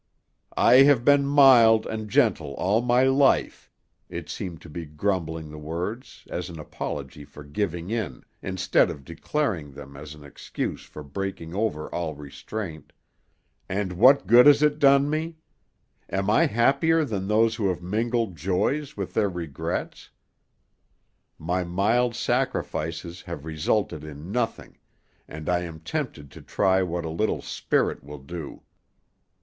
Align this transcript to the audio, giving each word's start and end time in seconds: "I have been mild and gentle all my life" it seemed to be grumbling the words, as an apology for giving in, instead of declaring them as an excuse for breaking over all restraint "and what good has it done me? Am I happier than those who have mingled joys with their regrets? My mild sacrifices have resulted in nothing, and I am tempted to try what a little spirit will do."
"I 0.57 0.77
have 0.77 1.05
been 1.05 1.27
mild 1.27 1.85
and 1.85 2.09
gentle 2.09 2.55
all 2.55 2.81
my 2.81 3.03
life" 3.03 3.69
it 4.09 4.29
seemed 4.31 4.59
to 4.61 4.67
be 4.67 4.83
grumbling 4.87 5.51
the 5.51 5.59
words, 5.59 6.25
as 6.31 6.49
an 6.49 6.57
apology 6.59 7.23
for 7.23 7.43
giving 7.43 7.91
in, 7.91 8.23
instead 8.41 8.89
of 8.89 9.05
declaring 9.05 9.73
them 9.73 9.95
as 9.95 10.15
an 10.15 10.23
excuse 10.23 10.85
for 10.85 11.03
breaking 11.03 11.53
over 11.53 11.87
all 11.93 12.15
restraint 12.15 12.93
"and 13.69 13.93
what 13.93 14.25
good 14.25 14.47
has 14.47 14.63
it 14.63 14.79
done 14.79 15.07
me? 15.07 15.37
Am 16.09 16.31
I 16.31 16.47
happier 16.47 17.05
than 17.05 17.27
those 17.27 17.53
who 17.53 17.69
have 17.69 17.83
mingled 17.83 18.35
joys 18.35 18.97
with 18.97 19.13
their 19.13 19.29
regrets? 19.29 20.09
My 21.37 21.63
mild 21.63 22.15
sacrifices 22.15 23.21
have 23.21 23.45
resulted 23.45 24.03
in 24.03 24.31
nothing, 24.31 24.79
and 25.27 25.47
I 25.47 25.59
am 25.59 25.79
tempted 25.79 26.31
to 26.31 26.41
try 26.41 26.81
what 26.81 27.05
a 27.05 27.09
little 27.09 27.43
spirit 27.43 28.03
will 28.03 28.17
do." 28.23 28.63